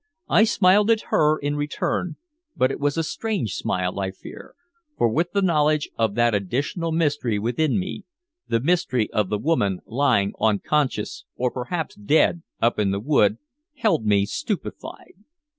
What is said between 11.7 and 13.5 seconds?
dead, up in the wood